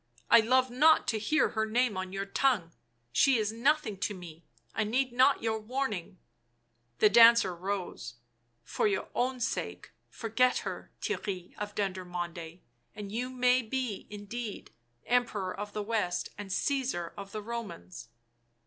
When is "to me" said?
3.99-4.43